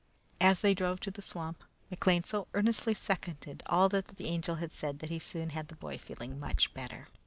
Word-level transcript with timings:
As 0.39 0.61
they 0.61 0.73
drove 0.73 0.99
to 1.01 1.11
the 1.11 1.21
swamp, 1.21 1.63
McLean 1.91 2.23
so 2.23 2.47
earnestly 2.55 2.95
seconded 2.95 3.61
all 3.67 3.87
that 3.89 4.07
the 4.07 4.25
Angel 4.29 4.55
had 4.55 4.71
said 4.71 4.97
that 4.97 5.11
he 5.11 5.19
soon 5.19 5.51
had 5.51 5.67
the 5.67 5.75
boy 5.75 5.99
feeling 5.99 6.39
much 6.39 6.73
better. 6.73 7.07